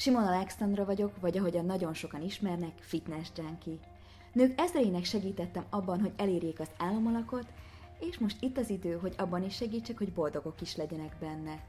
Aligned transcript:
Simon 0.00 0.26
Alexandra 0.26 0.84
vagyok, 0.84 1.20
vagy 1.20 1.38
ahogyan 1.38 1.64
nagyon 1.64 1.94
sokan 1.94 2.22
ismernek, 2.22 2.72
fitness 2.78 3.28
junkie. 3.36 3.78
Nők 4.32 4.60
ezreinek 4.60 5.04
segítettem 5.04 5.64
abban, 5.70 6.00
hogy 6.00 6.12
elérjék 6.16 6.60
az 6.60 6.70
álomalakot, 6.78 7.46
és 7.98 8.18
most 8.18 8.36
itt 8.42 8.58
az 8.58 8.70
idő, 8.70 8.92
hogy 8.96 9.14
abban 9.16 9.44
is 9.44 9.54
segítsek, 9.54 9.98
hogy 9.98 10.12
boldogok 10.12 10.60
is 10.60 10.76
legyenek 10.76 11.16
benne. 11.20 11.64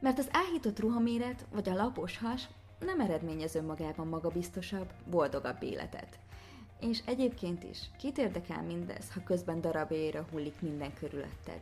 Mert 0.00 0.18
az 0.18 0.28
áhított 0.32 0.80
ruhaméret 0.80 1.46
vagy 1.52 1.68
a 1.68 1.74
lapos 1.74 2.18
has 2.18 2.48
nem 2.80 3.00
eredményez 3.00 3.54
önmagában 3.54 4.06
magabiztosabb, 4.06 4.92
boldogabb 5.10 5.62
életet. 5.62 6.18
És 6.80 7.02
egyébként 7.06 7.64
is, 7.64 7.90
kit 7.98 8.18
érdekel 8.18 8.62
mindez, 8.62 9.12
ha 9.12 9.22
közben 9.24 9.60
darabjaira 9.60 10.26
hullik 10.30 10.60
minden 10.60 10.94
körülötted? 10.94 11.60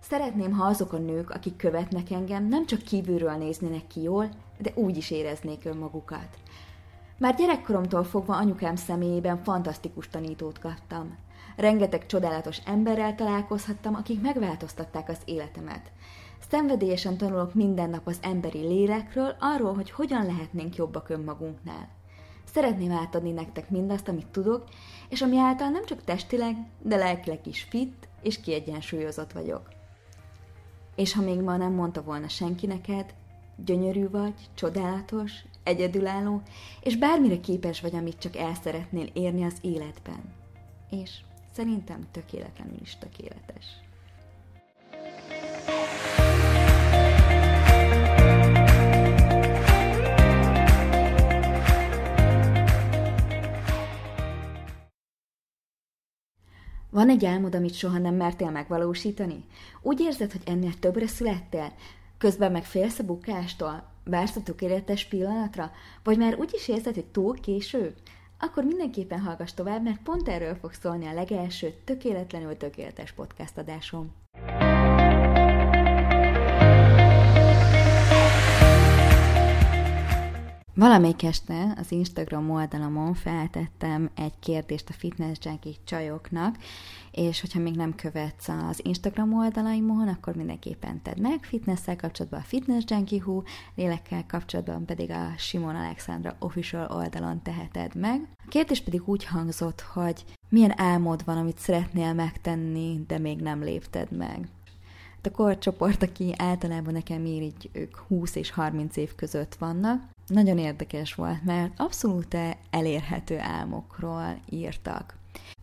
Szeretném, 0.00 0.52
ha 0.52 0.64
azok 0.64 0.92
a 0.92 0.98
nők, 0.98 1.30
akik 1.30 1.56
követnek 1.56 2.10
engem, 2.10 2.48
nem 2.48 2.66
csak 2.66 2.82
kívülről 2.82 3.32
néznének 3.32 3.86
ki 3.86 4.02
jól, 4.02 4.28
de 4.58 4.72
úgy 4.74 4.96
is 4.96 5.10
éreznék 5.10 5.64
önmagukat. 5.64 6.38
Már 7.18 7.34
gyerekkoromtól 7.34 8.04
fogva 8.04 8.36
anyukám 8.36 8.76
személyében 8.76 9.42
fantasztikus 9.42 10.08
tanítót 10.08 10.58
kaptam. 10.58 11.18
Rengeteg 11.56 12.06
csodálatos 12.06 12.58
emberrel 12.64 13.14
találkozhattam, 13.14 13.94
akik 13.94 14.20
megváltoztatták 14.20 15.08
az 15.08 15.18
életemet. 15.24 15.90
Szenvedélyesen 16.50 17.16
tanulok 17.16 17.54
minden 17.54 17.90
nap 17.90 18.06
az 18.06 18.18
emberi 18.22 18.58
lélekről, 18.58 19.36
arról, 19.38 19.74
hogy 19.74 19.90
hogyan 19.90 20.26
lehetnénk 20.26 20.76
jobbak 20.76 21.08
önmagunknál. 21.08 21.88
Szeretném 22.44 22.92
átadni 22.92 23.30
nektek 23.30 23.70
mindazt, 23.70 24.08
amit 24.08 24.26
tudok, 24.26 24.64
és 25.08 25.22
ami 25.22 25.38
által 25.38 25.68
nem 25.68 25.84
csak 25.84 26.04
testileg, 26.04 26.56
de 26.82 26.96
lelkileg 26.96 27.46
is 27.46 27.62
fit 27.62 28.08
és 28.22 28.40
kiegyensúlyozott 28.40 29.32
vagyok. 29.32 29.79
És 30.94 31.12
ha 31.12 31.22
még 31.22 31.40
ma 31.40 31.56
nem 31.56 31.72
mondta 31.72 32.02
volna 32.02 32.28
senki 32.28 32.66
neked, 32.66 33.14
gyönyörű 33.64 34.08
vagy, 34.08 34.34
csodálatos, 34.54 35.32
egyedülálló, 35.62 36.42
és 36.80 36.96
bármire 36.96 37.40
képes 37.40 37.80
vagy, 37.80 37.94
amit 37.94 38.18
csak 38.18 38.36
el 38.36 38.54
szeretnél 38.54 39.08
érni 39.12 39.44
az 39.44 39.56
életben. 39.60 40.32
És 40.90 41.10
szerintem 41.52 42.06
tökéletlenül 42.10 42.78
is 42.82 42.96
tökéletes. 42.98 43.66
Van 56.90 57.08
egy 57.08 57.24
álmod, 57.24 57.54
amit 57.54 57.74
soha 57.74 57.98
nem 57.98 58.14
mertél 58.14 58.50
megvalósítani? 58.50 59.44
Úgy 59.82 60.00
érzed, 60.00 60.32
hogy 60.32 60.42
ennél 60.44 60.78
többre 60.78 61.06
születtél? 61.06 61.72
Közben 62.18 62.52
meg 62.52 62.64
félsz 62.64 62.98
a 62.98 63.04
bukástól? 63.04 63.92
Vársz 64.04 64.36
a 64.36 64.42
tökéletes 64.42 65.04
pillanatra? 65.04 65.70
Vagy 66.02 66.18
már 66.18 66.34
úgy 66.38 66.50
is 66.54 66.68
érzed, 66.68 66.94
hogy 66.94 67.04
túl 67.04 67.40
késő? 67.40 67.94
Akkor 68.38 68.64
mindenképpen 68.64 69.20
hallgass 69.20 69.52
tovább, 69.54 69.82
mert 69.82 70.02
pont 70.02 70.28
erről 70.28 70.54
fog 70.54 70.72
szólni 70.72 71.06
a 71.06 71.12
legelső 71.12 71.74
tökéletlenül 71.84 72.56
tökéletes 72.56 73.12
podcast 73.12 73.58
adásom. 73.58 74.12
Valamelyik 80.74 81.22
este 81.22 81.74
az 81.76 81.90
Instagram 81.92 82.50
oldalamon 82.50 83.14
feltettem 83.14 84.10
egy 84.14 84.32
kérdést 84.40 84.88
a 84.88 84.92
fitness 84.92 85.36
junkie 85.42 85.72
csajoknak, 85.84 86.56
és 87.10 87.40
hogyha 87.40 87.60
még 87.60 87.74
nem 87.74 87.94
követsz 87.94 88.48
az 88.48 88.80
Instagram 88.84 89.34
oldalaimon, 89.34 90.08
akkor 90.08 90.34
mindenképpen 90.34 91.02
tedd 91.02 91.20
meg, 91.20 91.44
fitnesszel 91.44 91.96
kapcsolatban 91.96 92.40
a 92.40 92.44
Fitness 92.44 92.84
Junkie 92.86 93.22
Hu, 93.22 93.42
lélekkel 93.74 94.24
kapcsolatban 94.26 94.84
pedig 94.84 95.10
a 95.10 95.32
Simon 95.38 95.74
Alexandra 95.74 96.36
official 96.38 96.90
oldalon 96.90 97.42
teheted 97.42 97.94
meg. 97.94 98.28
A 98.46 98.48
kérdés 98.48 98.80
pedig 98.80 99.08
úgy 99.08 99.24
hangzott, 99.24 99.80
hogy 99.80 100.24
milyen 100.48 100.80
álmod 100.80 101.24
van, 101.24 101.36
amit 101.36 101.58
szeretnél 101.58 102.12
megtenni, 102.12 103.04
de 103.06 103.18
még 103.18 103.40
nem 103.40 103.62
lépted 103.62 104.16
meg 104.16 104.48
a 105.26 105.30
korcsoport, 105.30 106.02
aki 106.02 106.34
általában 106.36 106.92
nekem 106.92 107.24
ír, 107.24 107.42
így 107.42 107.70
ők 107.72 107.96
20 107.96 108.34
és 108.34 108.50
30 108.50 108.96
év 108.96 109.14
között 109.14 109.54
vannak. 109.54 110.02
Nagyon 110.30 110.58
érdekes 110.58 111.14
volt, 111.14 111.44
mert 111.44 111.72
abszolút 111.76 112.36
elérhető 112.70 113.38
álmokról 113.38 114.40
írtak. 114.50 115.19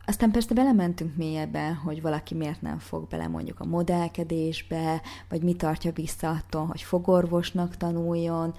Aztán 0.10 0.32
persze 0.32 0.54
belementünk 0.54 1.16
mélyebben, 1.16 1.76
hogy 1.76 2.02
valaki 2.02 2.34
miért 2.34 2.62
nem 2.62 2.80
fog 2.80 3.08
bele 3.08 3.28
mondjuk 3.28 3.60
a 3.60 3.66
modellkedésbe, 3.66 5.02
vagy 5.30 5.44
mi 5.44 5.54
tartja 5.54 5.92
vissza 5.92 6.30
attól, 6.30 6.66
hogy 6.66 6.82
fogorvosnak 6.82 7.78
tanuljon, 7.78 8.54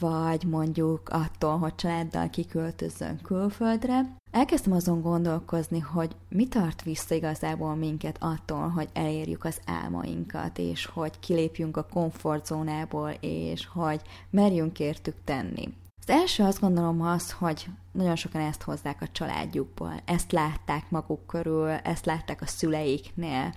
vagy 0.00 0.44
mondjuk 0.44 1.08
attól, 1.08 1.58
hogy 1.58 1.74
családdal 1.74 2.30
kiköltözzön 2.30 3.20
külföldre. 3.22 4.16
Elkezdtem 4.30 4.72
azon 4.72 5.00
gondolkozni, 5.00 5.78
hogy 5.78 6.16
mi 6.28 6.48
tart 6.48 6.82
vissza 6.82 7.14
igazából 7.14 7.74
minket 7.74 8.16
attól, 8.20 8.68
hogy 8.68 8.88
elérjük 8.92 9.44
az 9.44 9.60
álmainkat, 9.66 10.58
és 10.58 10.86
hogy 10.86 11.20
kilépjünk 11.20 11.76
a 11.76 11.86
komfortzónából, 11.92 13.10
és 13.20 13.66
hogy 13.66 14.00
merjünk 14.30 14.78
értük 14.78 15.16
tenni. 15.24 15.68
Az 16.06 16.10
első 16.10 16.42
azt 16.42 16.60
gondolom 16.60 17.00
az, 17.02 17.32
hogy 17.32 17.66
nagyon 17.92 18.16
sokan 18.16 18.40
ezt 18.40 18.62
hozzák 18.62 19.02
a 19.02 19.08
családjukból, 19.12 19.92
ezt 20.04 20.32
látták 20.32 20.90
maguk 20.90 21.26
körül, 21.26 21.68
ezt 21.68 22.06
látták 22.06 22.42
a 22.42 22.46
szüleiknél. 22.46 23.54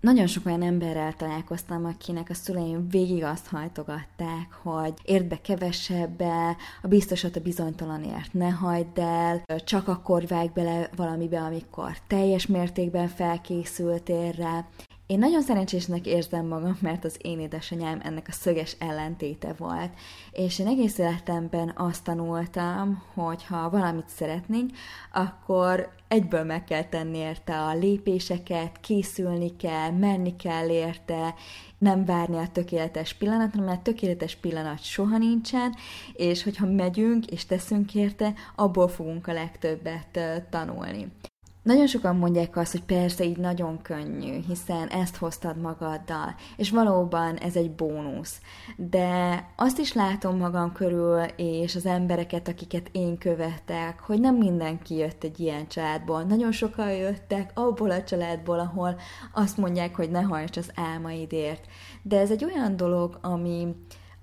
Nagyon 0.00 0.26
sok 0.26 0.46
olyan 0.46 0.62
emberrel 0.62 1.12
találkoztam, 1.12 1.84
akinek 1.84 2.30
a 2.30 2.34
szüleim 2.34 2.88
végig 2.88 3.22
azt 3.22 3.46
hajtogatták, 3.46 4.52
hogy 4.62 4.94
érd 5.02 5.26
be 5.26 5.40
kevesebbe, 5.40 6.56
a 6.82 6.88
biztosat 6.88 7.36
a 7.36 7.40
bizonytalanért 7.40 8.32
ne 8.32 8.50
hagyd 8.50 8.98
el, 8.98 9.42
csak 9.64 9.88
akkor 9.88 10.26
vág 10.26 10.52
bele 10.52 10.90
valamibe, 10.96 11.40
amikor 11.40 11.98
teljes 12.06 12.46
mértékben 12.46 13.08
felkészültél 13.08 14.32
rá. 14.32 14.66
Én 15.06 15.18
nagyon 15.18 15.42
szerencsésnek 15.42 16.06
érzem 16.06 16.46
magam, 16.46 16.78
mert 16.80 17.04
az 17.04 17.16
én 17.22 17.40
édesanyám 17.40 18.00
ennek 18.02 18.26
a 18.28 18.32
szöges 18.32 18.76
ellentéte 18.78 19.52
volt. 19.58 19.90
És 20.32 20.58
én 20.58 20.66
egész 20.66 20.98
életemben 20.98 21.72
azt 21.76 22.04
tanultam, 22.04 23.02
hogy 23.14 23.44
ha 23.44 23.70
valamit 23.70 24.08
szeretnénk, 24.08 24.70
akkor 25.12 25.92
egyből 26.08 26.44
meg 26.44 26.64
kell 26.64 26.84
tenni 26.84 27.18
érte 27.18 27.60
a 27.60 27.74
lépéseket, 27.74 28.80
készülni 28.80 29.56
kell, 29.56 29.90
menni 29.90 30.36
kell 30.36 30.68
érte, 30.68 31.34
nem 31.78 32.04
várni 32.04 32.36
a 32.36 32.48
tökéletes 32.52 33.14
pillanatra, 33.14 33.62
mert 33.62 33.82
tökéletes 33.82 34.36
pillanat 34.36 34.82
soha 34.82 35.18
nincsen, 35.18 35.74
és 36.12 36.42
hogyha 36.42 36.66
megyünk 36.66 37.26
és 37.26 37.46
teszünk 37.46 37.94
érte, 37.94 38.32
abból 38.56 38.88
fogunk 38.88 39.26
a 39.26 39.32
legtöbbet 39.32 40.18
tanulni. 40.50 41.12
Nagyon 41.64 41.86
sokan 41.86 42.16
mondják 42.16 42.56
azt, 42.56 42.72
hogy 42.72 42.82
persze 42.82 43.24
így 43.24 43.36
nagyon 43.36 43.82
könnyű, 43.82 44.40
hiszen 44.48 44.88
ezt 44.88 45.16
hoztad 45.16 45.60
magaddal, 45.60 46.34
és 46.56 46.70
valóban 46.70 47.36
ez 47.36 47.56
egy 47.56 47.70
bónusz. 47.70 48.40
De 48.76 49.40
azt 49.56 49.78
is 49.78 49.92
látom 49.92 50.36
magam 50.36 50.72
körül, 50.72 51.22
és 51.36 51.74
az 51.74 51.86
embereket, 51.86 52.48
akiket 52.48 52.88
én 52.92 53.18
követek, 53.18 54.00
hogy 54.00 54.20
nem 54.20 54.34
mindenki 54.36 54.94
jött 54.94 55.24
egy 55.24 55.40
ilyen 55.40 55.68
családból. 55.68 56.22
Nagyon 56.22 56.52
sokan 56.52 56.92
jöttek 56.92 57.50
abból 57.54 57.90
a 57.90 58.02
családból, 58.02 58.58
ahol 58.58 58.96
azt 59.32 59.56
mondják, 59.56 59.96
hogy 59.96 60.10
ne 60.10 60.20
hajts 60.20 60.56
az 60.56 60.70
álmaidért. 60.74 61.66
De 62.02 62.18
ez 62.18 62.30
egy 62.30 62.44
olyan 62.44 62.76
dolog, 62.76 63.18
ami, 63.22 63.74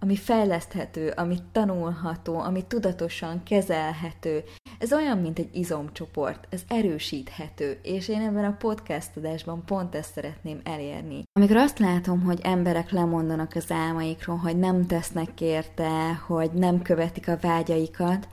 ami 0.03 0.15
fejleszthető, 0.15 1.13
ami 1.15 1.37
tanulható, 1.51 2.39
ami 2.39 2.63
tudatosan 2.67 3.43
kezelhető. 3.43 4.43
Ez 4.79 4.93
olyan, 4.93 5.17
mint 5.17 5.39
egy 5.39 5.49
izomcsoport, 5.51 6.47
ez 6.49 6.61
erősíthető, 6.67 7.79
és 7.83 8.07
én 8.07 8.21
ebben 8.21 8.45
a 8.45 8.55
podcast 8.59 9.17
adásban 9.17 9.65
pont 9.65 9.95
ezt 9.95 10.13
szeretném 10.13 10.59
elérni. 10.63 11.23
Amikor 11.33 11.57
azt 11.57 11.79
látom, 11.79 12.21
hogy 12.21 12.39
emberek 12.43 12.91
lemondanak 12.91 13.51
az 13.55 13.71
álmaikról, 13.71 14.37
hogy 14.37 14.57
nem 14.57 14.85
tesznek 14.85 15.41
érte, 15.41 16.13
hogy 16.27 16.51
nem 16.51 16.81
követik 16.81 17.27
a 17.27 17.37
vágyaikat, 17.41 18.27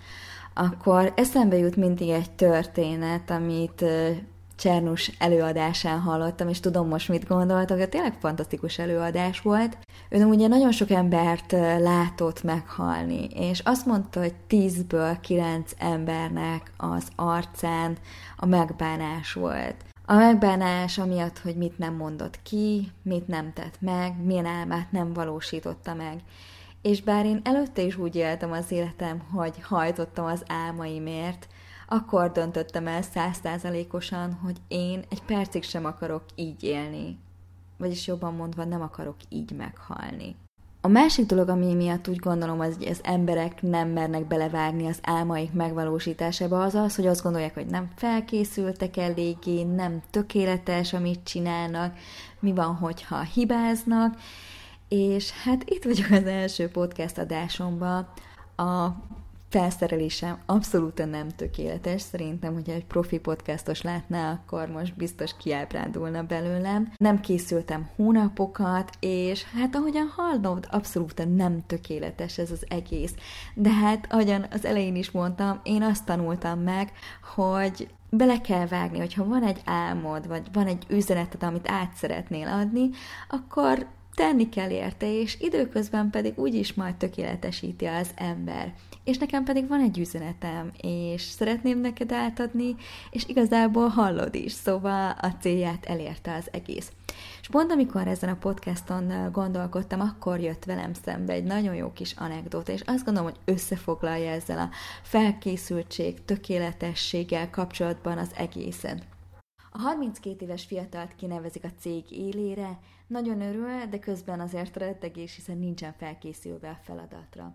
akkor 0.55 1.12
eszembe 1.17 1.56
jut 1.56 1.76
mindig 1.76 2.09
egy 2.09 2.31
történet, 2.31 3.31
amit 3.31 3.85
Csernus 4.58 5.10
előadásán 5.19 6.00
hallottam, 6.00 6.49
és 6.49 6.60
tudom 6.60 6.88
most 6.88 7.08
mit 7.08 7.26
gondoltak, 7.26 7.78
de 7.78 7.87
tényleg 7.87 8.14
fantasztikus 8.20 8.78
előadás 8.78 9.40
volt. 9.40 9.78
Ő 10.08 10.25
ugye 10.25 10.49
nagyon 10.49 10.72
sok 10.72 10.90
embert 10.90 11.52
látott 11.78 12.43
meghalni, 12.43 13.25
és 13.25 13.60
azt 13.64 13.87
mondta, 13.87 14.20
hogy 14.20 14.34
tízből 14.46 15.20
kilenc 15.20 15.72
embernek 15.78 16.72
az 16.76 17.08
arcán 17.16 17.96
a 18.37 18.46
megbánás 18.46 19.32
volt. 19.32 19.75
A 20.05 20.14
megbánás 20.14 20.99
amiatt, 20.99 21.38
hogy 21.38 21.56
mit 21.56 21.78
nem 21.78 21.94
mondott 21.94 22.43
ki, 22.43 22.93
mit 23.02 23.26
nem 23.26 23.52
tett 23.52 23.81
meg, 23.81 24.25
milyen 24.25 24.46
álmát 24.46 24.93
nem 24.93 25.12
valósította 25.12 25.94
meg. 25.94 26.20
És 26.82 27.02
bár 27.02 27.26
én 27.26 27.40
előtte 27.44 27.82
is 27.82 27.96
úgy 27.96 28.16
éltem 28.16 28.52
az 28.52 28.70
életem, 28.70 29.22
hogy 29.32 29.55
hajtottam 29.62 30.25
az 30.25 30.43
álmaimért, 30.46 31.46
akkor 31.88 32.32
döntöttem 32.32 32.87
el 32.87 33.02
százszázalékosan, 33.02 34.32
hogy 34.32 34.56
én 34.69 35.05
egy 35.11 35.23
percig 35.23 35.62
sem 35.62 35.85
akarok 35.85 36.23
így 36.35 36.62
élni. 36.62 37.19
Vagyis 37.76 38.06
jobban 38.06 38.35
mondva, 38.35 38.64
nem 38.64 38.82
akarok 38.82 39.17
így 39.29 39.50
meghalni. 39.50 40.37
A 40.81 40.88
másik 40.88 41.26
dolog, 41.26 41.49
ami 41.49 41.75
miatt 41.75 42.08
úgy 42.08 42.17
gondolom, 42.17 42.58
hogy 42.58 42.87
az 42.88 43.00
emberek 43.02 43.62
nem 43.62 43.88
mernek 43.88 44.26
belevágni 44.26 44.87
az 44.87 44.99
álmaik 45.02 45.52
megvalósításába, 45.52 46.62
az 46.62 46.75
az, 46.75 46.96
hogy 46.96 47.06
azt 47.06 47.23
gondolják, 47.23 47.55
hogy 47.55 47.67
nem 47.67 47.91
felkészültek 47.96 48.96
eléggé, 48.96 49.62
nem 49.62 50.02
tökéletes, 50.11 50.93
amit 50.93 51.25
csinálnak, 51.25 51.96
mi 52.41 52.52
van, 52.52 52.75
hogyha 52.75 53.20
hibáznak, 53.20 54.17
és 54.88 55.31
hát 55.31 55.70
itt 55.70 55.84
vagyok 55.84 56.11
az 56.11 56.25
első 56.25 56.69
podcast 56.69 57.19
adásomban, 57.19 58.08
a 58.56 58.88
felszerelésem 59.49 60.39
abszolút 60.47 61.11
nem 61.11 61.29
tökéletes. 61.29 62.03
Szerintem, 62.03 62.55
hogyha 62.55 62.73
egy 62.73 62.85
profi 62.85 63.19
podcastos 63.19 63.83
látná, 63.83 64.33
akkor 64.33 64.69
most 64.69 64.97
biztos 64.97 65.37
kiábrándulna 65.37 66.23
belőlem. 66.23 66.93
Nem 66.97 67.21
készültem 67.21 67.89
hónapokat, 67.97 68.91
és 69.00 69.45
hát 69.45 69.75
ahogyan 69.75 70.12
hallod, 70.17 70.67
abszolút 70.71 71.37
nem 71.37 71.67
tökéletes 71.67 72.39
ez 72.39 72.50
az 72.50 72.65
egész. 72.69 73.15
De 73.55 73.71
hát, 73.71 74.06
ahogyan 74.11 74.47
az 74.50 74.65
elején 74.65 74.97
is 74.97 75.11
mondtam, 75.11 75.61
én 75.62 75.83
azt 75.83 76.05
tanultam 76.05 76.61
meg, 76.61 76.93
hogy 77.35 77.89
bele 78.11 78.41
kell 78.41 78.67
vágni, 78.67 78.99
hogyha 78.99 79.25
van 79.25 79.43
egy 79.43 79.61
álmod, 79.65 80.29
vagy 80.29 80.47
van 80.53 80.67
egy 80.67 80.87
üzeneted, 80.89 81.43
amit 81.43 81.71
át 81.71 81.94
szeretnél 81.94 82.49
adni, 82.49 82.91
akkor 83.29 83.87
tenni 84.19 84.49
kell 84.49 84.70
érte, 84.70 85.20
és 85.20 85.41
időközben 85.41 86.11
pedig 86.11 86.38
úgyis 86.38 86.75
majd 86.75 86.94
tökéletesíti 86.94 87.85
az 87.85 88.11
ember. 88.15 88.75
És 89.05 89.19
nekem 89.19 89.44
pedig 89.44 89.69
van 89.69 89.81
egy 89.81 89.99
üzenetem, 89.99 90.70
és 90.81 91.23
szeretném 91.23 91.81
neked 91.81 92.12
átadni, 92.12 92.76
és 93.11 93.25
igazából 93.26 93.88
hallod 93.88 94.35
is, 94.35 94.53
szóval 94.53 95.15
a 95.20 95.29
célját 95.41 95.85
elérte 95.85 96.35
az 96.35 96.49
egész. 96.50 96.93
És 97.41 97.49
pont 97.49 97.73
amikor 97.73 98.06
ezen 98.06 98.31
a 98.31 98.37
podcaston 98.37 99.31
gondolkodtam, 99.32 100.00
akkor 100.00 100.41
jött 100.41 100.65
velem 100.65 100.93
szembe 100.94 101.32
egy 101.32 101.44
nagyon 101.44 101.75
jó 101.75 101.93
kis 101.93 102.12
anekdóta, 102.12 102.73
és 102.73 102.82
azt 102.87 103.05
gondolom, 103.05 103.31
hogy 103.31 103.55
összefoglalja 103.55 104.31
ezzel 104.31 104.59
a 104.59 104.70
felkészültség, 105.03 106.25
tökéletességgel 106.25 107.50
kapcsolatban 107.50 108.19
az 108.19 108.31
egészet. 108.37 109.03
A 109.79 109.81
32 109.81 110.45
éves 110.45 110.65
fiatalt 110.65 111.15
kinevezik 111.17 111.65
a 111.65 111.71
cég 111.79 112.11
élére, 112.11 112.79
nagyon 113.07 113.41
örül, 113.41 113.87
de 113.91 113.99
közben 113.99 114.41
azért 114.41 114.77
rettegés, 114.77 115.35
hiszen 115.35 115.59
nincsen 115.59 115.93
felkészülve 115.99 116.69
a 116.69 116.79
feladatra. 116.83 117.53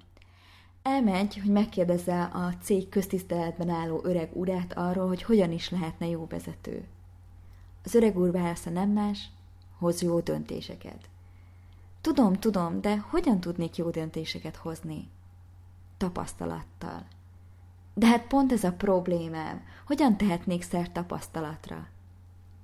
Elmegy, 0.84 1.38
hogy 1.38 1.52
megkérdezze 1.52 2.24
a 2.24 2.54
cég 2.62 2.90
köztiszteletben 2.90 3.70
álló 3.70 4.02
öreg 4.04 4.30
urát 4.34 4.74
arról, 4.78 5.08
hogy 5.08 5.24
hogyan 5.24 5.52
is 5.52 5.70
lehetne 5.70 6.08
jó 6.08 6.28
vezető. 6.30 6.88
Az 7.84 7.96
öreg 7.96 8.18
úr 8.18 8.32
válasza 8.32 8.70
nem 8.70 8.90
más, 8.90 9.30
hoz 9.78 10.02
jó 10.02 10.20
döntéseket. 10.20 11.10
Tudom, 12.02 12.34
tudom, 12.34 12.82
de 12.82 12.98
hogyan 12.98 13.40
tudnék 13.40 13.76
jó 13.76 13.90
döntéseket 13.90 14.56
hozni? 14.56 15.10
Tapasztalattal. 15.98 17.06
De 17.94 18.08
hát 18.08 18.28
pont 18.28 18.52
ez 18.52 18.64
a 18.64 18.74
problémám. 18.74 19.62
Hogyan 19.86 20.18
tehetnék 20.18 20.62
szert 20.62 20.92
tapasztalatra? 20.92 21.92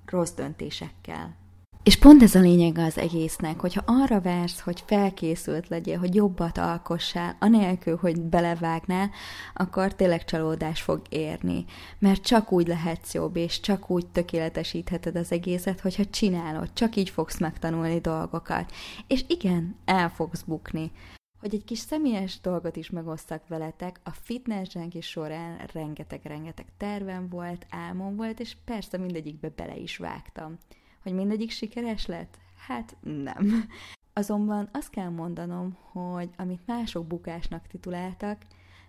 Rossz 0.09 0.31
döntésekkel. 0.31 1.37
És 1.83 1.97
pont 1.97 2.23
ez 2.23 2.35
a 2.35 2.39
lényeg 2.39 2.77
az 2.77 2.97
egésznek, 2.97 3.59
hogyha 3.59 3.83
arra 3.85 4.21
vársz, 4.21 4.59
hogy 4.59 4.83
felkészült 4.85 5.67
legyél, 5.67 5.97
hogy 5.97 6.15
jobbat 6.15 6.57
alkossál, 6.57 7.35
anélkül, 7.39 7.97
hogy 7.97 8.21
belevágnál, 8.21 9.09
akkor 9.53 9.93
tényleg 9.95 10.25
csalódás 10.25 10.81
fog 10.81 11.01
érni. 11.09 11.65
Mert 11.99 12.21
csak 12.21 12.51
úgy 12.51 12.67
lehetsz 12.67 13.13
jobb, 13.13 13.35
és 13.35 13.59
csak 13.59 13.89
úgy 13.89 14.07
tökéletesítheted 14.07 15.15
az 15.15 15.31
egészet, 15.31 15.79
hogyha 15.79 16.05
csinálod, 16.05 16.69
csak 16.73 16.95
így 16.95 17.09
fogsz 17.09 17.39
megtanulni 17.39 17.99
dolgokat. 17.99 18.71
És 19.07 19.23
igen, 19.27 19.75
el 19.85 20.09
fogsz 20.09 20.41
bukni. 20.41 20.91
Hogy 21.39 21.53
egy 21.53 21.63
kis 21.63 21.79
személyes 21.79 22.39
dolgot 22.39 22.75
is 22.75 22.89
megosztak 22.89 23.47
veletek, 23.47 23.99
a 24.03 24.11
fitness 24.11 24.75
is 24.91 25.07
során 25.07 25.65
rengeteg-rengeteg 25.73 26.65
tervem 26.77 27.29
volt, 27.29 27.65
álmom 27.69 28.15
volt, 28.15 28.39
és 28.39 28.55
persze 28.65 28.97
mindegyikbe 28.97 29.49
bele 29.49 29.75
is 29.75 29.97
vágtam. 29.97 30.57
Hogy 31.03 31.13
mindegyik 31.13 31.51
sikeres 31.51 32.05
lett? 32.05 32.37
Hát 32.67 32.97
nem. 33.01 33.69
Azonban 34.13 34.69
azt 34.71 34.89
kell 34.89 35.09
mondanom, 35.09 35.77
hogy 35.91 36.29
amit 36.37 36.65
mások 36.65 37.07
bukásnak 37.07 37.67
tituláltak, 37.67 38.45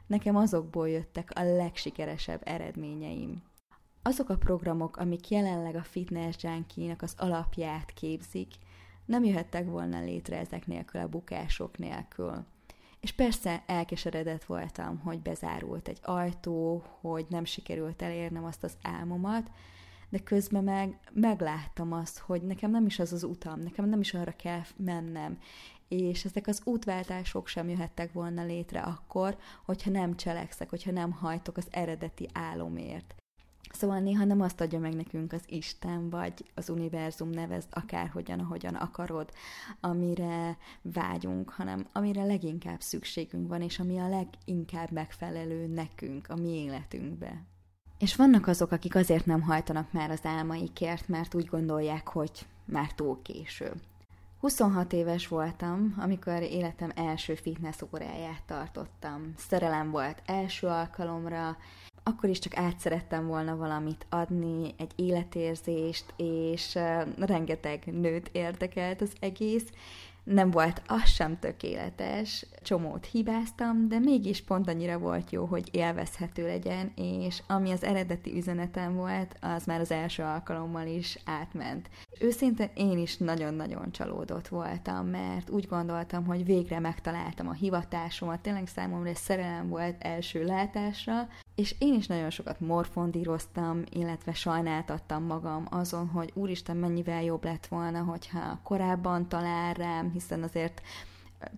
nekem 0.06 0.36
azokból 0.36 0.88
jöttek 0.88 1.30
a 1.34 1.42
legsikeresebb 1.42 2.40
eredményeim. 2.44 3.42
Azok 4.02 4.28
a 4.28 4.36
programok, 4.36 4.96
amik 4.96 5.28
jelenleg 5.28 5.74
a 5.74 5.82
fitness 5.82 6.42
junkie 6.42 6.96
az 6.98 7.14
alapját 7.16 7.92
képzik, 7.92 8.54
nem 9.10 9.24
jöhettek 9.24 9.66
volna 9.66 10.00
létre 10.00 10.38
ezek 10.38 10.66
nélkül 10.66 11.00
a 11.00 11.08
bukások 11.08 11.78
nélkül. 11.78 12.44
És 13.00 13.12
persze 13.12 13.62
elkeseredett 13.66 14.44
voltam, 14.44 14.98
hogy 14.98 15.20
bezárult 15.20 15.88
egy 15.88 15.98
ajtó, 16.02 16.82
hogy 17.00 17.26
nem 17.28 17.44
sikerült 17.44 18.02
elérnem 18.02 18.44
azt 18.44 18.64
az 18.64 18.76
álmomat, 18.82 19.50
de 20.08 20.18
közben 20.18 20.64
meg 20.64 20.98
megláttam 21.12 21.92
azt, 21.92 22.18
hogy 22.18 22.42
nekem 22.42 22.70
nem 22.70 22.86
is 22.86 22.98
az 22.98 23.12
az 23.12 23.22
utam, 23.22 23.60
nekem 23.60 23.88
nem 23.88 24.00
is 24.00 24.14
arra 24.14 24.36
kell 24.36 24.62
mennem, 24.76 25.38
és 25.88 26.24
ezek 26.24 26.46
az 26.46 26.60
útváltások 26.64 27.46
sem 27.46 27.68
jöhettek 27.68 28.12
volna 28.12 28.44
létre 28.44 28.80
akkor, 28.80 29.36
hogyha 29.64 29.90
nem 29.90 30.16
cselekszek, 30.16 30.70
hogyha 30.70 30.90
nem 30.90 31.12
hajtok 31.12 31.56
az 31.56 31.66
eredeti 31.70 32.28
álomért. 32.32 33.19
Szóval 33.72 33.98
néha 33.98 34.24
nem 34.24 34.40
azt 34.40 34.60
adja 34.60 34.78
meg 34.78 34.94
nekünk 34.94 35.32
az 35.32 35.42
Isten, 35.46 36.10
vagy 36.10 36.44
az 36.54 36.70
univerzum 36.70 37.30
nevezd 37.30 37.68
akárhogyan, 37.70 38.38
ahogyan 38.38 38.74
akarod, 38.74 39.30
amire 39.80 40.56
vágyunk, 40.82 41.50
hanem 41.50 41.86
amire 41.92 42.24
leginkább 42.24 42.80
szükségünk 42.80 43.48
van, 43.48 43.62
és 43.62 43.78
ami 43.78 43.98
a 43.98 44.08
leginkább 44.08 44.90
megfelelő 44.90 45.66
nekünk, 45.66 46.28
a 46.28 46.36
mi 46.36 46.48
életünkbe. 46.48 47.44
És 47.98 48.16
vannak 48.16 48.46
azok, 48.46 48.72
akik 48.72 48.94
azért 48.94 49.26
nem 49.26 49.40
hajtanak 49.40 49.92
már 49.92 50.10
az 50.10 50.24
álmaikért, 50.24 51.08
mert 51.08 51.34
úgy 51.34 51.46
gondolják, 51.46 52.08
hogy 52.08 52.46
már 52.64 52.92
túl 52.92 53.22
késő. 53.22 53.72
26 54.40 54.92
éves 54.92 55.28
voltam, 55.28 55.94
amikor 55.98 56.42
életem 56.42 56.90
első 56.94 57.34
fitness 57.34 57.80
óráját 57.92 58.42
tartottam. 58.46 59.32
Szerelem 59.36 59.90
volt 59.90 60.22
első 60.26 60.66
alkalomra, 60.66 61.56
akkor 62.02 62.28
is 62.28 62.38
csak 62.38 62.56
át 62.56 62.78
szerettem 62.78 63.26
volna 63.26 63.56
valamit 63.56 64.06
adni, 64.08 64.74
egy 64.78 64.92
életérzést, 64.96 66.04
és 66.16 66.78
rengeteg 67.18 67.82
nőt 67.84 68.28
érdekelt 68.32 69.00
az 69.00 69.12
egész, 69.20 69.64
nem 70.24 70.50
volt 70.50 70.82
az 70.86 71.04
sem 71.08 71.38
tökéletes, 71.38 72.46
csomót 72.62 73.06
hibáztam, 73.06 73.88
de 73.88 73.98
mégis 73.98 74.42
pont 74.42 74.68
annyira 74.68 74.98
volt 74.98 75.30
jó, 75.30 75.44
hogy 75.44 75.68
élvezhető 75.72 76.46
legyen, 76.46 76.92
és 76.96 77.42
ami 77.46 77.70
az 77.70 77.84
eredeti 77.84 78.36
üzenetem 78.36 78.94
volt, 78.94 79.36
az 79.40 79.64
már 79.64 79.80
az 79.80 79.90
első 79.90 80.22
alkalommal 80.22 80.86
is 80.86 81.18
átment. 81.24 81.88
Őszintén 82.20 82.70
én 82.74 82.98
is 82.98 83.16
nagyon-nagyon 83.16 83.92
csalódott 83.92 84.48
voltam, 84.48 85.06
mert 85.06 85.50
úgy 85.50 85.66
gondoltam, 85.66 86.24
hogy 86.24 86.44
végre 86.44 86.78
megtaláltam 86.78 87.48
a 87.48 87.52
hivatásomat, 87.52 88.40
tényleg 88.40 88.66
számomra 88.66 89.08
egy 89.08 89.16
szerelem 89.16 89.68
volt 89.68 89.96
első 89.98 90.44
látásra, 90.44 91.28
és 91.54 91.74
én 91.78 91.94
is 91.94 92.06
nagyon 92.06 92.30
sokat 92.30 92.60
morfondíroztam, 92.60 93.82
illetve 93.90 94.32
sajnáltattam 94.32 95.22
magam 95.22 95.66
azon, 95.70 96.08
hogy 96.08 96.30
úristen, 96.34 96.76
mennyivel 96.76 97.22
jobb 97.22 97.44
lett 97.44 97.66
volna, 97.66 98.02
hogyha 98.02 98.60
korábban 98.62 99.28
talál 99.28 99.74
rám, 99.74 100.09
hiszen 100.10 100.42
azért 100.42 100.82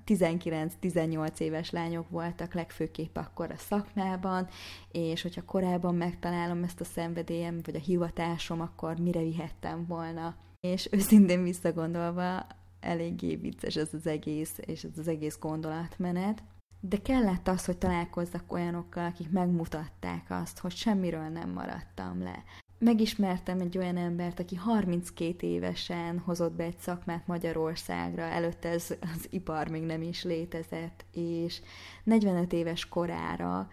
19-18 0.07 1.39
éves 1.39 1.71
lányok 1.71 2.09
voltak 2.09 2.55
legfőképp 2.55 3.17
akkor 3.17 3.51
a 3.51 3.57
szakmában, 3.57 4.49
és 4.91 5.23
hogyha 5.23 5.45
korábban 5.45 5.95
megtalálom 5.95 6.63
ezt 6.63 6.81
a 6.81 6.85
szenvedélyem, 6.85 7.59
vagy 7.65 7.75
a 7.75 7.79
hivatásom, 7.79 8.61
akkor 8.61 8.99
mire 8.99 9.21
vihettem 9.21 9.87
volna. 9.87 10.37
És 10.61 10.89
őszintén 10.91 11.43
visszagondolva, 11.43 12.47
eléggé 12.81 13.37
vicces 13.37 13.77
ez 13.77 13.89
az 13.93 14.07
egész, 14.07 14.59
és 14.61 14.85
ez 14.85 14.99
az 14.99 15.09
egész 15.09 15.39
gondolatmenet. 15.39 16.43
De 16.81 16.97
kellett 16.97 17.49
az, 17.49 17.65
hogy 17.65 17.79
találkozzak 17.79 18.53
olyanokkal, 18.53 19.05
akik 19.05 19.31
megmutatták 19.31 20.27
azt, 20.29 20.59
hogy 20.59 20.75
semmiről 20.75 21.29
nem 21.29 21.51
maradtam 21.51 22.23
le. 22.23 22.45
Megismertem 22.85 23.61
egy 23.61 23.79
olyan 23.79 23.97
embert, 23.97 24.41
aki 24.41 24.57
32 24.57 25.47
évesen 25.47 26.19
hozott 26.19 26.53
be 26.53 26.65
egy 26.65 26.79
szakmát 26.79 27.27
Magyarországra, 27.27 28.23
előtte 28.23 28.69
ez 28.69 28.95
az 29.01 29.27
ipar 29.31 29.69
még 29.69 29.83
nem 29.83 30.03
is 30.03 30.23
létezett, 30.25 31.05
és 31.13 31.61
45 32.05 32.53
éves 32.53 32.89
korára 32.89 33.69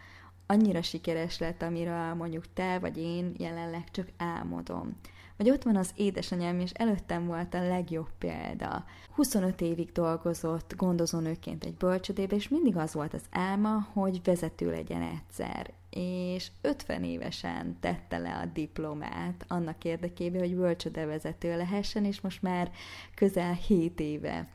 annyira 0.45 0.81
sikeres 0.81 1.39
lett, 1.39 1.61
amiről 1.61 2.13
mondjuk 2.13 2.53
te 2.53 2.79
vagy 2.79 2.97
én 2.97 3.33
jelenleg 3.37 3.91
csak 3.91 4.07
álmodom. 4.17 4.97
Vagy 5.39 5.49
ott 5.49 5.63
van 5.63 5.75
az 5.75 5.91
édesanyám, 5.95 6.59
és 6.59 6.71
előttem 6.71 7.25
volt 7.25 7.53
a 7.53 7.67
legjobb 7.67 8.09
példa. 8.17 8.85
25 9.15 9.61
évig 9.61 9.91
dolgozott 9.91 10.73
gondozónőként 10.77 11.63
egy 11.63 11.73
bölcsödébe, 11.73 12.35
és 12.35 12.49
mindig 12.49 12.77
az 12.77 12.93
volt 12.93 13.13
az 13.13 13.23
álma, 13.31 13.87
hogy 13.93 14.21
vezető 14.23 14.71
legyen 14.71 15.01
egyszer. 15.01 15.73
És 15.89 16.51
50 16.61 17.03
évesen 17.03 17.77
tette 17.79 18.17
le 18.17 18.35
a 18.35 18.45
diplomát 18.45 19.45
annak 19.47 19.83
érdekében, 19.83 20.41
hogy 20.41 20.55
bölcsödevezető 20.55 21.57
lehessen, 21.57 22.05
és 22.05 22.21
most 22.21 22.41
már 22.41 22.71
közel 23.15 23.53
7 23.53 23.99
éve 23.99 24.47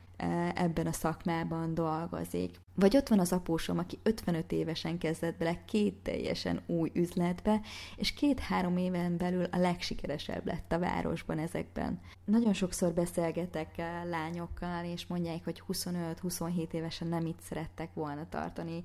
ebben 0.55 0.87
a 0.87 0.93
szakmában 0.93 1.75
dolgozik. 1.75 2.63
Vagy 2.75 2.97
ott 2.97 3.09
van 3.09 3.19
az 3.19 3.33
apósom, 3.33 3.79
aki 3.79 3.99
55 4.03 4.53
évesen 4.53 4.99
kezdett 4.99 5.37
bele 5.37 5.65
két 5.65 5.95
teljesen 5.95 6.61
új 6.67 6.91
üzletbe, 6.95 7.61
és 7.97 8.15
két-három 8.15 8.77
éven 8.77 9.17
belül 9.17 9.45
a 9.51 9.59
legsikeresebb 9.59 10.47
lett 10.47 10.73
a 10.73 10.79
városban 10.79 11.39
ezekben. 11.39 12.01
Nagyon 12.25 12.53
sokszor 12.53 12.93
beszélgetek 12.93 13.83
lányokkal, 14.11 14.85
és 14.85 15.07
mondják, 15.07 15.45
hogy 15.45 15.63
25-27 15.73 16.73
évesen 16.73 17.09
nem 17.09 17.27
itt 17.27 17.41
szerettek 17.41 17.95
volna 17.95 18.27
tartani. 18.29 18.83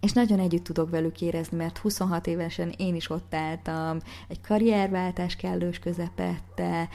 És 0.00 0.12
nagyon 0.12 0.38
együtt 0.38 0.64
tudok 0.64 0.90
velük 0.90 1.20
érezni, 1.20 1.56
mert 1.56 1.78
26 1.78 2.26
évesen 2.26 2.74
én 2.76 2.94
is 2.94 3.10
ott 3.10 3.34
álltam, 3.34 3.98
egy 4.28 4.40
karrierváltás 4.40 5.36
kellős 5.36 5.78
közepette, 5.78 6.88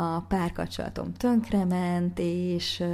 a 0.00 0.24
párkapcsolatom 0.28 1.12
tönkrement, 1.12 2.18
és 2.18 2.84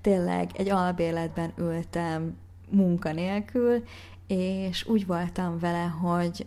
tényleg 0.00 0.50
egy 0.54 0.68
albéletben 0.68 1.52
ültem 1.58 2.36
munkanélkül, 2.70 3.84
és 4.26 4.86
úgy 4.86 5.06
voltam 5.06 5.58
vele, 5.58 5.84
hogy 5.84 6.46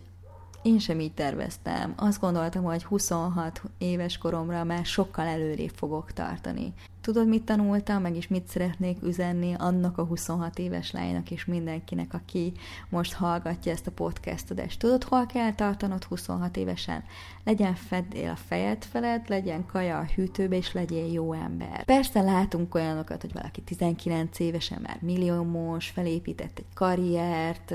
én 0.62 0.78
sem 0.78 1.00
így 1.00 1.14
terveztem. 1.14 1.92
Azt 1.96 2.20
gondoltam, 2.20 2.62
hogy 2.62 2.84
26 2.84 3.62
éves 3.78 4.18
koromra 4.18 4.64
már 4.64 4.84
sokkal 4.84 5.26
előrébb 5.26 5.72
fogok 5.74 6.12
tartani. 6.12 6.72
Tudod, 7.00 7.28
mit 7.28 7.42
tanultam, 7.42 8.02
meg 8.02 8.16
is 8.16 8.28
mit 8.28 8.48
szeretnék 8.48 9.02
üzenni 9.02 9.54
annak 9.58 9.98
a 9.98 10.04
26 10.04 10.58
éves 10.58 10.90
lánynak 10.90 11.30
és 11.30 11.44
mindenkinek, 11.44 12.14
aki 12.14 12.52
most 12.88 13.12
hallgatja 13.12 13.72
ezt 13.72 13.86
a 13.86 13.90
podcastodást. 13.90 14.78
Tudod, 14.78 15.04
hol 15.04 15.26
kell 15.26 15.54
tartanod 15.54 16.04
26 16.04 16.56
évesen? 16.56 17.04
Legyen 17.44 17.74
fedél 17.74 18.30
a 18.30 18.36
fejed 18.36 18.84
felett, 18.84 19.28
legyen 19.28 19.66
kaja 19.66 19.98
a 19.98 20.06
hűtőbe, 20.14 20.56
és 20.56 20.72
legyél 20.72 21.12
jó 21.12 21.32
ember. 21.32 21.84
Persze 21.84 22.20
látunk 22.20 22.74
olyanokat, 22.74 23.20
hogy 23.20 23.32
valaki 23.32 23.60
19 23.60 24.38
évesen 24.38 24.80
már 24.82 24.98
milliómos, 25.00 25.88
felépített 25.88 26.58
egy 26.58 26.74
karriert, 26.74 27.74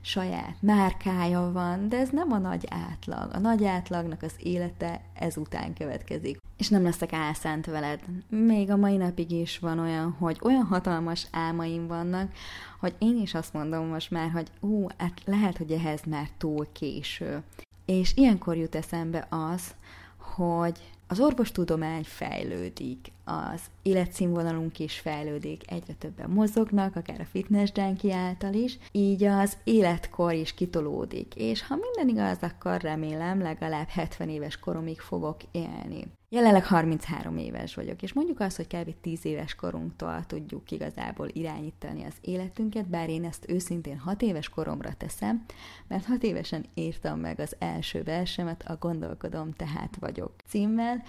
saját 0.00 0.56
márkája 0.60 1.50
van, 1.52 1.88
de 1.88 1.96
ez 1.96 2.08
nem 2.10 2.32
a 2.32 2.38
nagy 2.38 2.66
átlag. 2.68 3.30
A 3.32 3.38
nagy 3.38 3.64
átlagnak 3.64 4.22
az 4.22 4.32
élete 4.38 5.00
ezután 5.14 5.74
következik. 5.74 6.40
És 6.56 6.68
nem 6.68 6.82
leszek 6.82 7.12
álszánt 7.12 7.66
veled. 7.66 8.00
Még 8.28 8.59
a 8.68 8.76
mai 8.76 8.96
napig 8.96 9.30
is 9.30 9.58
van 9.58 9.78
olyan, 9.78 10.10
hogy 10.18 10.38
olyan 10.42 10.64
hatalmas 10.64 11.26
álmaim 11.30 11.86
vannak, 11.86 12.32
hogy 12.80 12.94
én 12.98 13.20
is 13.20 13.34
azt 13.34 13.52
mondom 13.52 13.86
most 13.86 14.10
már, 14.10 14.30
hogy 14.30 14.50
ú, 14.60 14.86
hát 14.96 15.22
lehet, 15.24 15.56
hogy 15.56 15.70
ehhez 15.70 16.02
már 16.04 16.28
túl 16.38 16.66
késő. 16.72 17.42
És 17.84 18.16
ilyenkor 18.16 18.56
jut 18.56 18.74
eszembe 18.74 19.26
az, 19.30 19.74
hogy 20.16 20.80
az 21.10 21.20
orvostudomány 21.20 22.04
fejlődik, 22.04 23.12
az 23.24 23.60
életszínvonalunk 23.82 24.78
is 24.78 24.98
fejlődik, 24.98 25.70
egyre 25.70 25.92
többen 25.92 26.30
mozognak, 26.30 26.96
akár 26.96 27.20
a 27.20 27.24
fitness 27.24 27.70
junkie 27.74 28.16
által 28.16 28.54
is, 28.54 28.78
így 28.92 29.24
az 29.24 29.56
életkor 29.64 30.32
is 30.32 30.54
kitolódik, 30.54 31.34
és 31.34 31.66
ha 31.66 31.76
minden 31.76 32.08
igaz, 32.16 32.38
akkor 32.40 32.80
remélem 32.80 33.40
legalább 33.40 33.88
70 33.88 34.28
éves 34.28 34.58
koromig 34.58 35.00
fogok 35.00 35.36
élni. 35.50 36.06
Jelenleg 36.32 36.66
33 36.66 37.36
éves 37.36 37.74
vagyok, 37.74 38.02
és 38.02 38.12
mondjuk 38.12 38.40
azt, 38.40 38.56
hogy 38.56 38.66
kb. 38.66 38.94
10 39.00 39.24
éves 39.24 39.54
korunktól 39.54 40.24
tudjuk 40.26 40.70
igazából 40.70 41.28
irányítani 41.32 42.04
az 42.04 42.14
életünket, 42.20 42.88
bár 42.88 43.08
én 43.08 43.24
ezt 43.24 43.44
őszintén 43.48 43.98
6 43.98 44.22
éves 44.22 44.48
koromra 44.48 44.94
teszem, 44.94 45.44
mert 45.88 46.04
6 46.04 46.22
évesen 46.22 46.64
írtam 46.74 47.20
meg 47.20 47.40
az 47.40 47.56
első 47.58 48.02
versemet, 48.02 48.62
a 48.68 48.76
Gondolkodom 48.76 49.52
tehát 49.52 49.96
vagyok 50.00 50.32
címmel, 50.48 51.02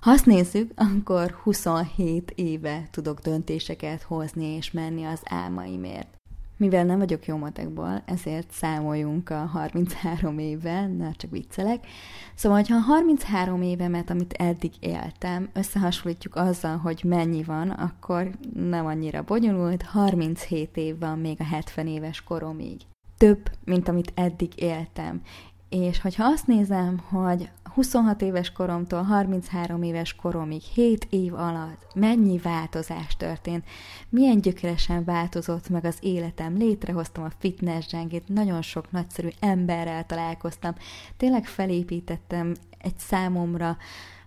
ha 0.00 0.10
azt 0.10 0.26
nézzük, 0.26 0.72
akkor 0.74 1.30
27 1.30 2.30
éve 2.34 2.88
tudok 2.90 3.20
döntéseket 3.20 4.02
hozni 4.02 4.46
és 4.46 4.70
menni 4.70 5.04
az 5.04 5.20
álmaimért. 5.24 6.19
Mivel 6.60 6.84
nem 6.84 6.98
vagyok 6.98 7.26
jó 7.26 7.36
matekból, 7.36 8.02
ezért 8.04 8.50
számoljunk 8.50 9.30
a 9.30 9.34
33 9.34 10.38
évvel, 10.38 10.88
na 10.88 11.12
csak 11.16 11.30
viccelek. 11.30 11.86
Szóval, 12.34 12.62
ha 12.68 12.74
a 12.74 12.78
33 12.78 13.62
évemet, 13.62 14.10
amit 14.10 14.32
eddig 14.32 14.72
éltem, 14.80 15.48
összehasonlítjuk 15.52 16.36
azzal, 16.36 16.76
hogy 16.76 17.02
mennyi 17.04 17.42
van, 17.42 17.70
akkor 17.70 18.30
nem 18.54 18.86
annyira 18.86 19.22
bonyolult, 19.22 19.82
37 19.82 20.76
év 20.76 20.98
van 20.98 21.18
még 21.18 21.36
a 21.40 21.44
70 21.44 21.86
éves 21.86 22.22
koromig. 22.22 22.80
Több, 23.16 23.50
mint 23.64 23.88
amit 23.88 24.12
eddig 24.14 24.52
éltem. 24.56 25.22
És 25.68 26.00
hogyha 26.00 26.24
azt 26.24 26.46
nézem, 26.46 26.98
hogy 26.98 27.50
26 27.74 28.22
éves 28.22 28.52
koromtól 28.52 29.02
33 29.02 29.82
éves 29.82 30.14
koromig, 30.14 30.62
7 30.62 31.06
év 31.10 31.34
alatt 31.34 31.86
mennyi 31.94 32.38
változás 32.38 33.16
történt, 33.16 33.64
milyen 34.08 34.40
gyökeresen 34.40 35.04
változott 35.04 35.68
meg 35.68 35.84
az 35.84 35.96
életem, 36.00 36.56
létrehoztam 36.56 37.24
a 37.24 37.32
fitness 37.38 37.88
zsengét, 37.88 38.28
nagyon 38.28 38.62
sok 38.62 38.90
nagyszerű 38.90 39.28
emberrel 39.40 40.06
találkoztam, 40.06 40.74
tényleg 41.16 41.46
felépítettem 41.46 42.54
egy 42.78 42.98
számomra 42.98 43.76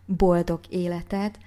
boldog 0.06 0.60
életet 0.70 1.38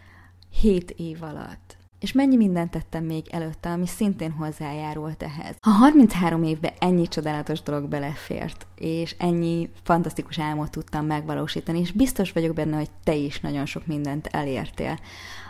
7 0.60 0.90
év 0.90 1.22
alatt 1.22 1.76
és 2.00 2.12
mennyi 2.12 2.36
mindent 2.36 2.70
tettem 2.70 3.04
még 3.04 3.26
előtte, 3.30 3.70
ami 3.70 3.86
szintén 3.86 4.30
hozzájárult 4.30 5.22
ehhez. 5.22 5.56
Ha 5.60 5.70
33 5.70 6.42
évben 6.42 6.72
ennyi 6.78 7.08
csodálatos 7.08 7.62
dolog 7.62 7.88
belefért, 7.88 8.66
és 8.76 9.14
ennyi 9.18 9.70
fantasztikus 9.82 10.38
álmot 10.38 10.70
tudtam 10.70 11.06
megvalósítani, 11.06 11.78
és 11.78 11.92
biztos 11.92 12.32
vagyok 12.32 12.54
benne, 12.54 12.76
hogy 12.76 12.90
te 13.04 13.14
is 13.14 13.40
nagyon 13.40 13.66
sok 13.66 13.86
mindent 13.86 14.26
elértél, 14.26 14.98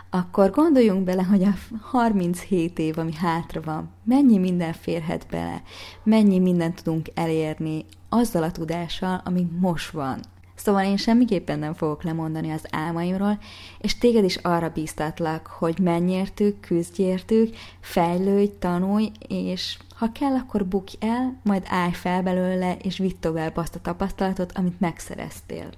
akkor 0.09 0.51
gondoljunk 0.51 1.03
bele, 1.03 1.23
hogy 1.23 1.43
a 1.43 1.53
37 1.81 2.79
év, 2.79 2.97
ami 2.97 3.13
hátra 3.13 3.61
van, 3.61 3.89
mennyi 4.03 4.37
minden 4.37 4.73
férhet 4.73 5.25
bele, 5.29 5.61
mennyi 6.03 6.39
mindent 6.39 6.83
tudunk 6.83 7.07
elérni 7.13 7.85
azzal 8.09 8.43
a 8.43 8.51
tudással, 8.51 9.21
ami 9.25 9.47
most 9.59 9.91
van, 9.91 10.19
Szóval 10.57 10.85
én 10.85 10.97
semmiképpen 10.97 11.59
nem 11.59 11.73
fogok 11.73 12.03
lemondani 12.03 12.51
az 12.51 12.65
álmaimról, 12.69 13.39
és 13.79 13.97
téged 13.97 14.23
is 14.23 14.35
arra 14.35 14.69
bíztatlak, 14.69 15.47
hogy 15.47 15.79
menj 15.79 16.11
értük, 16.11 16.59
küzdj 16.59 17.01
értük, 17.01 17.55
fejlődj, 17.79 18.51
tanulj, 18.59 19.11
és 19.27 19.77
ha 19.95 20.11
kell, 20.11 20.35
akkor 20.35 20.65
bukj 20.65 20.95
el, 20.99 21.39
majd 21.43 21.63
állj 21.67 21.91
fel 21.91 22.23
belőle, 22.23 22.77
és 22.77 22.97
vidd 22.97 23.19
tovább 23.19 23.57
azt 23.57 23.75
a 23.75 23.81
tapasztalatot, 23.81 24.51
amit 24.51 24.79
megszereztél. 24.79 25.69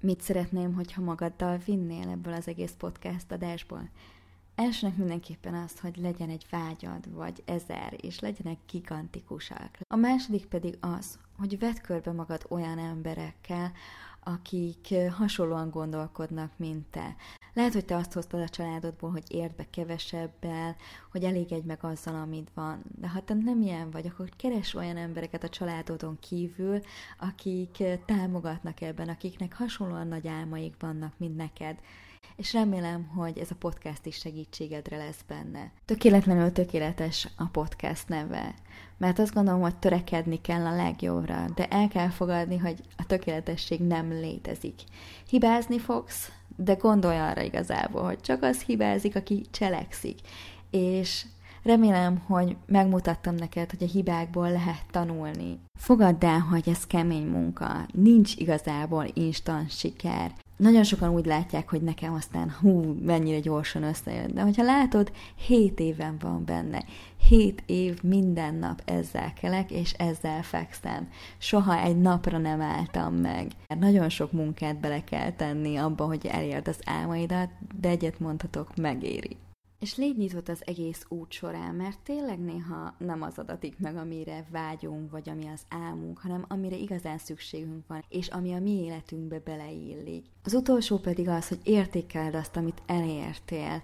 Mit 0.00 0.20
szeretném, 0.20 0.74
hogyha 0.74 1.02
magaddal 1.02 1.58
vinnél 1.64 2.08
ebből 2.08 2.32
az 2.32 2.48
egész 2.48 2.74
podcast 2.78 3.32
adásból? 3.32 3.88
Elsőnek 4.56 4.96
mindenképpen 4.96 5.54
az, 5.54 5.80
hogy 5.80 5.96
legyen 5.96 6.28
egy 6.28 6.46
vágyad, 6.50 7.12
vagy 7.14 7.42
ezer, 7.44 7.96
és 8.00 8.20
legyenek 8.20 8.58
gigantikusak. 8.70 9.78
A 9.88 9.96
második 9.96 10.46
pedig 10.46 10.78
az, 10.80 11.18
hogy 11.38 11.58
vedd 11.58 11.80
körbe 11.82 12.12
magad 12.12 12.46
olyan 12.48 12.78
emberekkel, 12.78 13.72
akik 14.22 14.94
hasonlóan 15.10 15.70
gondolkodnak, 15.70 16.52
mint 16.56 16.86
te. 16.86 17.16
Lehet, 17.56 17.72
hogy 17.72 17.84
te 17.84 17.96
azt 17.96 18.12
hoztad 18.12 18.40
a 18.40 18.48
családodból, 18.48 19.10
hogy 19.10 19.22
érd 19.28 19.54
be 19.54 19.66
kevesebbel, 19.70 20.76
hogy 21.10 21.24
elégedj 21.24 21.66
meg 21.66 21.78
azzal, 21.80 22.14
amit 22.14 22.50
van. 22.54 22.82
De 23.00 23.08
ha 23.08 23.20
te 23.20 23.34
nem 23.34 23.62
ilyen 23.62 23.90
vagy, 23.90 24.06
akkor 24.06 24.28
keres 24.36 24.74
olyan 24.74 24.96
embereket 24.96 25.44
a 25.44 25.48
családodon 25.48 26.18
kívül, 26.20 26.80
akik 27.18 27.82
támogatnak 28.06 28.80
ebben, 28.80 29.08
akiknek 29.08 29.54
hasonlóan 29.54 30.08
nagy 30.08 30.28
álmaik 30.28 30.74
vannak, 30.78 31.12
mint 31.18 31.36
neked 31.36 31.78
és 32.36 32.52
remélem, 32.52 33.06
hogy 33.06 33.38
ez 33.38 33.50
a 33.50 33.56
podcast 33.58 34.06
is 34.06 34.16
segítségedre 34.16 34.96
lesz 34.96 35.24
benne. 35.28 35.72
Tökéletlenül 35.84 36.52
tökéletes 36.52 37.28
a 37.36 37.44
podcast 37.44 38.08
neve, 38.08 38.54
mert 38.96 39.18
azt 39.18 39.34
gondolom, 39.34 39.60
hogy 39.60 39.76
törekedni 39.76 40.40
kell 40.40 40.66
a 40.66 40.76
legjobbra, 40.76 41.44
de 41.54 41.68
el 41.68 41.88
kell 41.88 42.08
fogadni, 42.08 42.56
hogy 42.56 42.80
a 42.96 43.06
tökéletesség 43.06 43.80
nem 43.80 44.10
létezik. 44.10 44.80
Hibázni 45.28 45.78
fogsz, 45.78 46.32
de 46.56 46.74
gondolj 46.74 47.18
arra 47.18 47.40
igazából, 47.40 48.02
hogy 48.02 48.20
csak 48.20 48.42
az 48.42 48.62
hibázik, 48.62 49.16
aki 49.16 49.44
cselekszik, 49.50 50.18
és 50.70 51.26
Remélem, 51.66 52.18
hogy 52.26 52.56
megmutattam 52.66 53.34
neked, 53.34 53.70
hogy 53.70 53.82
a 53.82 53.92
hibákból 53.92 54.50
lehet 54.50 54.84
tanulni. 54.90 55.58
Fogadd 55.78 56.24
el, 56.24 56.38
hogy 56.38 56.68
ez 56.68 56.86
kemény 56.86 57.26
munka, 57.26 57.86
nincs 57.92 58.36
igazából 58.36 59.06
instant 59.14 59.70
siker. 59.70 60.32
Nagyon 60.56 60.84
sokan 60.84 61.10
úgy 61.10 61.26
látják, 61.26 61.70
hogy 61.70 61.82
nekem 61.82 62.14
aztán 62.14 62.54
hú, 62.60 62.96
mennyire 63.02 63.40
gyorsan 63.40 63.82
összejön. 63.82 64.34
De 64.34 64.42
hogyha 64.42 64.62
látod, 64.62 65.12
hét 65.46 65.80
éven 65.80 66.16
van 66.20 66.44
benne. 66.44 66.84
Hét 67.28 67.62
év 67.66 68.02
minden 68.02 68.54
nap 68.54 68.82
ezzel 68.84 69.32
kelek, 69.40 69.70
és 69.70 69.92
ezzel 69.92 70.42
fekszem. 70.42 71.08
Soha 71.38 71.78
egy 71.78 72.00
napra 72.00 72.38
nem 72.38 72.60
álltam 72.60 73.14
meg. 73.14 73.50
Nagyon 73.78 74.08
sok 74.08 74.32
munkát 74.32 74.80
bele 74.80 75.04
kell 75.04 75.32
tenni 75.32 75.76
abba, 75.76 76.04
hogy 76.04 76.26
elérd 76.26 76.68
az 76.68 76.78
álmaidat, 76.84 77.50
de 77.80 77.88
egyet 77.88 78.20
mondhatok, 78.20 78.76
megéri. 78.76 79.36
És 79.86 79.96
légy 79.96 80.16
nyitott 80.16 80.48
az 80.48 80.62
egész 80.66 81.04
út 81.08 81.32
során, 81.32 81.74
mert 81.74 81.98
tényleg 81.98 82.38
néha 82.38 82.94
nem 82.98 83.22
az 83.22 83.38
adatik 83.38 83.78
meg, 83.78 83.96
amire 83.96 84.46
vágyunk, 84.50 85.10
vagy 85.10 85.28
ami 85.28 85.46
az 85.46 85.60
álmunk, 85.68 86.18
hanem 86.18 86.44
amire 86.48 86.76
igazán 86.76 87.18
szükségünk 87.18 87.86
van, 87.86 88.04
és 88.08 88.28
ami 88.28 88.52
a 88.52 88.60
mi 88.60 88.70
életünkbe 88.70 89.38
beleillik. 89.38 90.24
Az 90.44 90.54
utolsó 90.54 90.98
pedig 90.98 91.28
az, 91.28 91.48
hogy 91.48 91.60
értékeld 91.62 92.34
azt, 92.34 92.56
amit 92.56 92.82
elértél, 92.86 93.82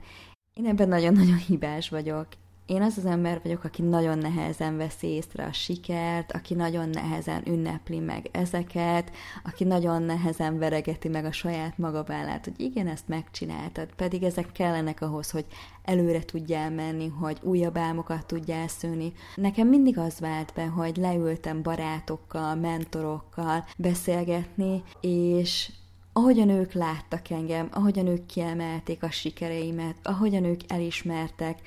Én 0.54 0.66
ebben 0.66 0.88
nagyon-nagyon 0.88 1.36
hibás 1.36 1.88
vagyok. 1.88 2.26
Én 2.72 2.82
az 2.82 2.96
az 2.96 3.04
ember 3.04 3.40
vagyok, 3.42 3.64
aki 3.64 3.82
nagyon 3.82 4.18
nehezen 4.18 4.76
veszi 4.76 5.06
észre 5.06 5.44
a 5.44 5.52
sikert, 5.52 6.32
aki 6.32 6.54
nagyon 6.54 6.88
nehezen 6.88 7.42
ünnepli 7.46 7.98
meg 7.98 8.28
ezeket, 8.30 9.10
aki 9.44 9.64
nagyon 9.64 10.02
nehezen 10.02 10.58
veregeti 10.58 11.08
meg 11.08 11.24
a 11.24 11.32
saját 11.32 11.78
magavállát, 11.78 12.44
hogy 12.44 12.60
igen, 12.60 12.86
ezt 12.86 13.08
megcsináltad, 13.08 13.94
pedig 13.94 14.22
ezek 14.22 14.52
kellenek 14.52 15.00
ahhoz, 15.00 15.30
hogy 15.30 15.44
előre 15.82 16.24
tudjál 16.24 16.70
menni, 16.70 17.08
hogy 17.08 17.38
újabb 17.42 17.76
álmokat 17.76 18.26
tudjál 18.26 18.68
szőni. 18.68 19.12
Nekem 19.34 19.68
mindig 19.68 19.98
az 19.98 20.20
vált 20.20 20.52
be, 20.54 20.64
hogy 20.66 20.96
leültem 20.96 21.62
barátokkal, 21.62 22.54
mentorokkal 22.54 23.64
beszélgetni, 23.76 24.82
és 25.00 25.70
ahogyan 26.12 26.48
ők 26.48 26.72
láttak 26.72 27.30
engem, 27.30 27.68
ahogyan 27.72 28.06
ők 28.06 28.26
kiemelték 28.26 29.02
a 29.02 29.10
sikereimet, 29.10 29.96
ahogyan 30.02 30.44
ők 30.44 30.60
elismertek, 30.68 31.58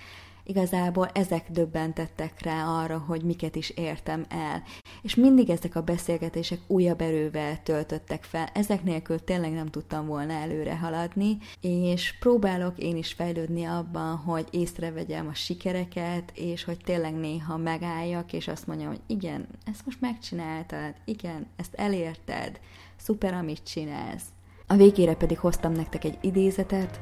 igazából 0.45 1.09
ezek 1.13 1.51
döbbentettek 1.51 2.41
rá 2.41 2.65
arra, 2.65 2.97
hogy 2.97 3.23
miket 3.23 3.55
is 3.55 3.69
értem 3.69 4.25
el. 4.29 4.63
És 5.01 5.15
mindig 5.15 5.49
ezek 5.49 5.75
a 5.75 5.81
beszélgetések 5.81 6.59
újabb 6.67 7.01
erővel 7.01 7.63
töltöttek 7.63 8.23
fel, 8.23 8.49
ezek 8.53 8.83
nélkül 8.83 9.23
tényleg 9.23 9.51
nem 9.51 9.65
tudtam 9.65 10.05
volna 10.05 10.33
előre 10.33 10.77
haladni, 10.77 11.37
és 11.61 12.17
próbálok 12.19 12.77
én 12.77 12.97
is 12.97 13.13
fejlődni 13.13 13.63
abban, 13.63 14.15
hogy 14.15 14.47
észrevegyem 14.51 15.27
a 15.27 15.33
sikereket, 15.33 16.31
és 16.35 16.63
hogy 16.63 16.77
tényleg 16.83 17.13
néha 17.13 17.57
megálljak, 17.57 18.33
és 18.33 18.47
azt 18.47 18.67
mondjam, 18.67 18.89
hogy 18.89 19.01
igen, 19.07 19.47
ezt 19.65 19.85
most 19.85 20.01
megcsináltad, 20.01 20.93
igen, 21.05 21.47
ezt 21.55 21.73
elérted, 21.73 22.59
szuper, 22.95 23.33
amit 23.33 23.63
csinálsz. 23.63 24.23
A 24.67 24.75
végére 24.75 25.15
pedig 25.15 25.39
hoztam 25.39 25.71
nektek 25.71 26.03
egy 26.03 26.17
idézetet, 26.21 26.99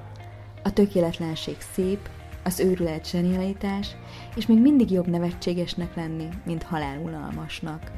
a 0.63 0.73
tökéletlenség 0.73 1.57
szép, 1.73 2.09
az 2.43 2.59
őrület 2.59 3.09
zsenialitás, 3.09 3.95
és 4.35 4.45
még 4.45 4.59
mindig 4.59 4.91
jobb 4.91 5.07
nevetségesnek 5.07 5.95
lenni, 5.95 6.27
mint 6.45 6.63
halálunalmasnak. 6.63 7.91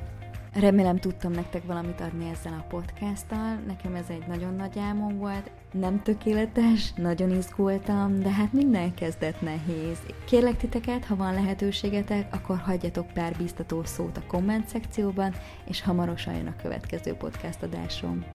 Remélem 0.59 0.97
tudtam 0.97 1.31
nektek 1.31 1.65
valamit 1.65 2.01
adni 2.01 2.29
ezzel 2.29 2.53
a 2.53 2.65
podcasttal, 2.69 3.59
nekem 3.67 3.95
ez 3.95 4.05
egy 4.09 4.27
nagyon 4.27 4.55
nagy 4.55 4.79
álmom 4.79 5.17
volt, 5.17 5.51
nem 5.71 6.01
tökéletes, 6.01 6.93
nagyon 6.93 7.31
izgultam, 7.31 8.19
de 8.19 8.29
hát 8.29 8.53
minden 8.53 8.93
kezdet 8.93 9.41
nehéz. 9.41 9.97
Kérlek 10.25 10.57
titeket, 10.57 11.05
ha 11.05 11.15
van 11.15 11.33
lehetőségetek, 11.33 12.33
akkor 12.33 12.57
hagyjatok 12.57 13.07
pár 13.07 13.35
biztató 13.37 13.83
szót 13.83 14.17
a 14.17 14.25
komment 14.27 14.67
szekcióban, 14.67 15.33
és 15.65 15.81
hamarosan 15.81 16.35
jön 16.35 16.47
a 16.47 16.61
következő 16.61 17.13
podcast 17.13 17.63
adásom. 17.63 18.25